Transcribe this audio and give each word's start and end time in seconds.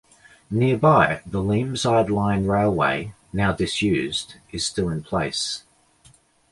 Nearby, 0.49 1.21
the 1.27 1.43
Leamside 1.43 2.09
line 2.09 2.47
railway, 2.47 3.13
now 3.31 3.51
disused, 3.53 4.33
is 4.51 4.65
still 4.65 4.89
in 4.89 5.03
place. 5.03 5.63